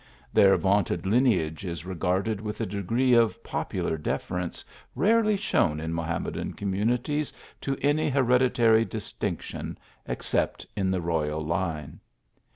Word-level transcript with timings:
Their 0.33 0.57
vaunted 0.57 1.05
lineage 1.05 1.63
is 1.63 1.85
regarded 1.85 2.41
with 2.41 2.59
a 2.59 2.65
degree 2.65 3.13
of 3.13 3.43
popular 3.43 3.99
deference 3.99 4.65
rarely 4.95 5.37
shown 5.37 5.79
in 5.79 5.93
Mohammedan 5.93 6.53
communities 6.53 7.31
to 7.61 7.77
any 7.83 8.09
hereditary 8.09 8.83
dis 8.83 9.13
tinction 9.13 9.77
except 10.07 10.65
in 10.75 10.89
the 10.89 11.01
royal 11.01 11.45
line. 11.45 11.99